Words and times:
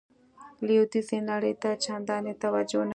لویدیځې 0.67 1.17
نړۍ 1.31 1.53
ته 1.61 1.69
چندانې 1.85 2.33
توجه 2.43 2.81
نه 2.81 2.83
کوي. 2.83 2.89